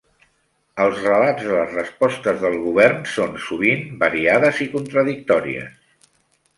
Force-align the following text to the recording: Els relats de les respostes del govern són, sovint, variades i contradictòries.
Els 0.85 1.01
relats 1.07 1.45
de 1.49 1.59
les 1.59 1.75
respostes 1.75 2.41
del 2.45 2.59
govern 2.65 3.05
són, 3.19 3.39
sovint, 3.47 3.87
variades 4.07 4.67
i 4.67 4.71
contradictòries. 4.77 6.11